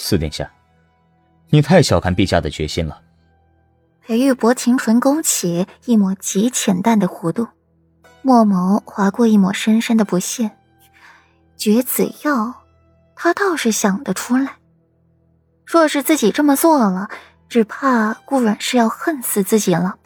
[0.00, 0.48] 四殿下，
[1.50, 3.02] 你太小看陛下的决心了。
[4.00, 7.48] 裴玉薄情唇勾起一抹极浅淡的弧度，
[8.22, 10.52] 墨眸划过一抹深深的不屑。
[11.56, 12.54] 绝子药，
[13.16, 14.52] 他倒是想得出来。
[15.66, 17.08] 若是自己这么做了，
[17.48, 19.96] 只怕顾阮是要恨死自己了。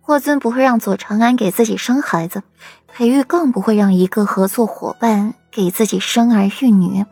[0.00, 2.42] 霍尊不会让左长安给自己生孩子，
[2.88, 7.06] 裴玉更不会让一个合作伙伴给自己生儿育女。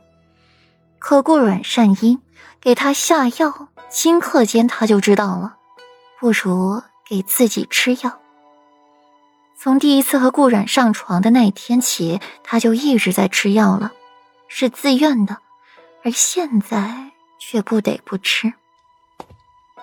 [1.01, 2.19] 可顾阮善医，
[2.61, 5.57] 给他下药，顷刻间他就知道了，
[6.20, 8.20] 不如给自己吃药。
[9.57, 13.93] 从第一次和顾阮上床的那一天起，他就一直在吃药了，
[14.47, 15.38] 是自愿的，
[16.05, 18.52] 而现在却不得不吃。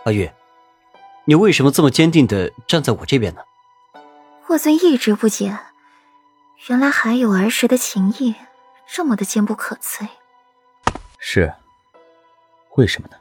[0.06, 0.32] 阿玉。
[1.26, 3.42] 你为什么这么坚定的站在我这边呢？
[4.44, 5.58] 霍尊一直不解，
[6.68, 8.34] 原来还有儿时的情谊
[8.88, 10.08] 这么的坚不可摧。
[11.30, 11.52] 是，
[12.78, 13.18] 为什么呢？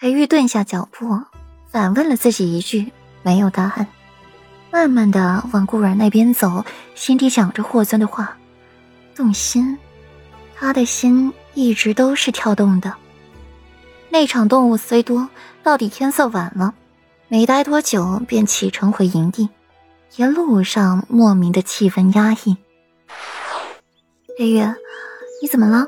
[0.00, 1.22] 裴玉顿下脚步，
[1.70, 3.86] 反问了自己一句，没有答案，
[4.72, 6.64] 慢慢的往顾然那边走，
[6.96, 8.36] 心底想着霍尊的话，
[9.14, 9.78] 动心，
[10.56, 12.92] 他的心一直都是跳动的。
[14.08, 15.28] 那场动物虽多，
[15.62, 16.74] 到底天色晚了，
[17.28, 19.48] 没待多久便启程回营地。
[20.16, 22.56] 沿路上莫名的气氛压抑。
[24.36, 24.64] 裴玉，
[25.40, 25.86] 你怎么了？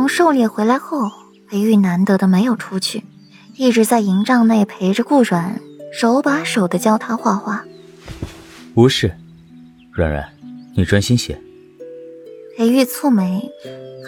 [0.00, 1.10] 从狩猎回来后，
[1.46, 3.04] 裴玉难得的没有出去，
[3.54, 5.60] 一直在营帐内陪着顾软，
[5.92, 7.66] 手把手的教他画画。
[8.72, 9.14] 无事，
[9.92, 10.26] 软软，
[10.74, 11.38] 你专心些。
[12.56, 13.50] 裴玉蹙眉。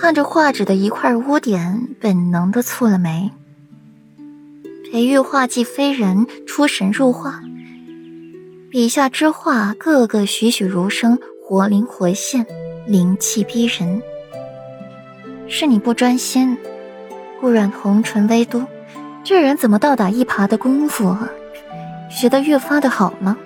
[0.01, 3.31] 看着画纸的一块污点，本能的蹙了眉。
[4.91, 7.43] 裴玉画技非人，出神入化，
[8.71, 12.47] 笔下之画个个栩栩如生，活灵活现，
[12.87, 14.01] 灵气逼人。
[15.53, 16.57] 是你不专心。
[17.39, 18.65] 顾软红唇微嘟，
[19.23, 21.15] 这人怎么倒打一耙的功夫，
[22.11, 23.37] 学得越发的好吗？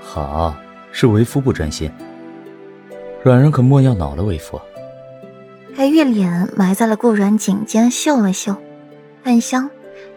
[0.00, 0.54] 好，
[0.92, 1.90] 是为夫不专心。
[3.24, 4.60] 软人可莫要恼了为夫。
[5.74, 8.54] 裴玉脸埋在了顾软颈间，嗅了嗅，
[9.24, 9.68] 很香，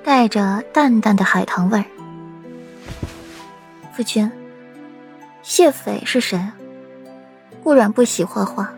[0.03, 1.85] 带着淡淡的海棠味儿。
[3.91, 4.31] 夫君，
[5.41, 6.40] 谢斐是谁？
[7.63, 8.72] 顾软不喜画画，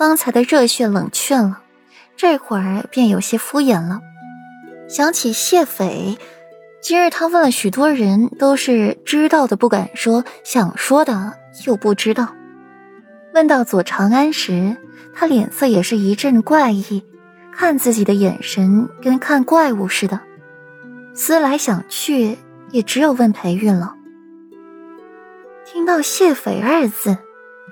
[0.00, 1.60] 方才的热血冷却了，
[2.16, 4.00] 这会儿便有些敷衍了。
[4.88, 6.16] 想起谢斐，
[6.80, 11.34] 今日他问了许多人，都是知道的不敢说，想说的
[11.66, 12.34] 又不知道。
[13.34, 14.74] 问到左长安时。
[15.12, 17.02] 他脸色也是一阵怪异，
[17.52, 20.20] 看自己的眼神跟看怪物似的。
[21.14, 22.38] 思来想去，
[22.70, 23.96] 也只有问裴玉了。
[25.66, 27.18] 听到“谢斐”二字，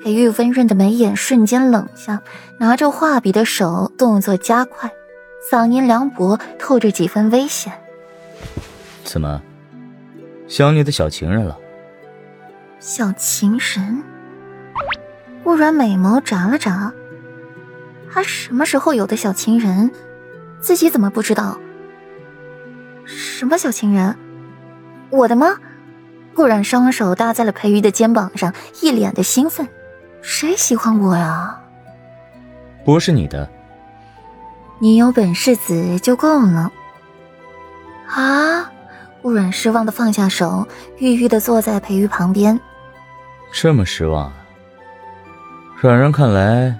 [0.03, 2.22] 裴玉温润的眉眼瞬间冷下，
[2.59, 4.91] 拿着画笔的手动作加快，
[5.50, 7.72] 嗓音凉薄，透着几分危险。
[9.04, 9.42] 怎么，
[10.47, 11.56] 想你的小情人了？
[12.78, 14.03] 小情人？
[15.42, 16.92] 顾软美眸眨了眨。
[18.10, 19.91] 他什么时候有的小情人，
[20.60, 21.58] 自己怎么不知道？
[23.04, 24.16] 什么小情人？
[25.10, 25.56] 我的吗？
[26.34, 29.66] 顾然双手搭在了裴玉的肩膀上，一脸的兴奋。
[30.23, 31.59] 谁喜欢我呀？
[32.84, 33.49] 不是你的。
[34.79, 36.71] 你有本事子就够了。
[38.09, 38.71] 啊！
[39.21, 40.67] 顾然失望的放下手，
[40.99, 42.59] 郁郁的坐在裴玉旁边。
[43.53, 44.33] 这么失望啊？
[45.81, 46.75] 软软看来。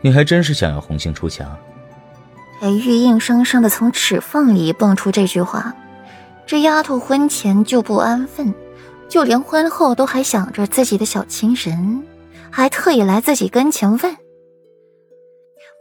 [0.00, 1.46] 你还真是想要红杏出墙？
[2.60, 5.74] 裴玉硬生生的从齿缝里蹦出这句话，
[6.46, 8.54] 这丫头婚前就不安分，
[9.08, 12.02] 就连婚后都还想着自己的小情人，
[12.50, 14.16] 还特意来自己跟前问。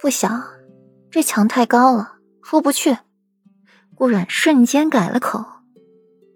[0.02, 0.44] 不想，
[1.10, 2.98] 这墙太高了，出不去。
[3.96, 5.44] 顾阮瞬间改了口，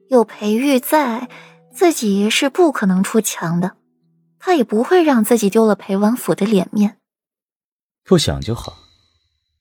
[0.09, 1.30] 有裴玉在，
[1.72, 3.74] 自己是不可能出墙的，
[4.40, 6.97] 他也不会让自己丢了裴王府的脸面。
[8.03, 8.80] 不想就好。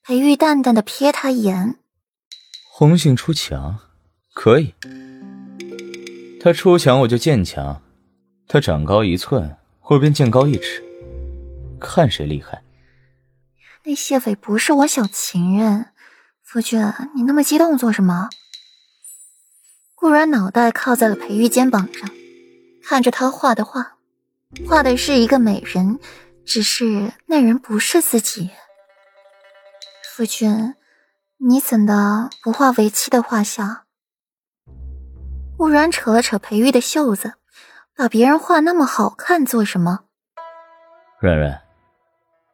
[0.03, 1.75] 裴玉淡淡的瞥他一眼。
[2.71, 3.77] 红杏出墙，
[4.33, 4.73] 可以。
[6.41, 7.83] 他出墙我就建墙，
[8.47, 9.55] 他长高一寸，
[9.91, 10.81] 我便见高一尺，
[11.77, 12.63] 看谁厉害。
[13.83, 15.87] 那谢斐不是我小情人，
[16.43, 16.81] 夫君，
[17.13, 18.29] 你那么激动做什么？
[19.93, 22.09] 顾然脑袋靠在了裴玉肩膀上，
[22.81, 23.97] 看着他画的画，
[24.65, 25.99] 画的是一个美人。
[26.45, 28.49] 只是那人不是自己，
[30.15, 30.73] 夫君，
[31.37, 33.81] 你怎的不画为妻的画像？
[35.57, 37.33] 顾然扯了扯裴玉的袖子，
[37.95, 40.05] 把别人画那么好看做什么？
[41.19, 41.61] 软软，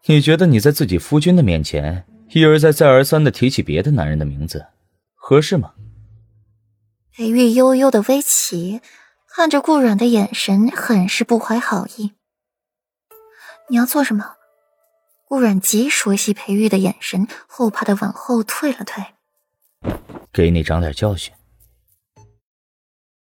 [0.05, 4.67] 你觉得你在自己夫君的面前一而再、再而三的提起别的男人的名字，
[5.15, 5.73] 合适吗？
[7.13, 8.81] 裴玉悠悠的微起，
[9.29, 12.13] 看着顾软的眼神很是不怀好意。
[13.69, 14.35] 你要做什么？
[15.27, 19.03] 顾软极熟悉裴玉的眼神，后怕的往后退了退。
[20.31, 21.33] 给你长点教训。